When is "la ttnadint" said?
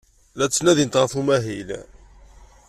0.37-0.99